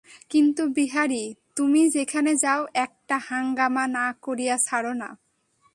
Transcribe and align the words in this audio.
কিন্তু 0.29 0.63
বিহারী, 0.67 1.23
তুমি 1.55 1.81
যেখানে 1.89 2.31
যাও 2.35 2.61
একটা 2.73 3.15
হাঙ্গামা 3.17 3.85
না 3.87 4.05
করিয়া 4.21 4.55
ছাড় 4.57 4.91
না। 4.93 5.09